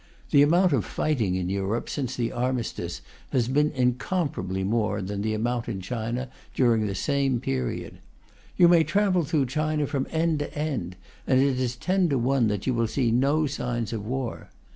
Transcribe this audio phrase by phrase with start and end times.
[0.31, 5.35] The amount of fighting in Europe since the Armistice has been incomparably more than the
[5.35, 7.99] amount in China during the same period.
[8.57, 10.95] You may travel through China from end to end,
[11.27, 14.49] and it is ten to one that you will see no signs of war.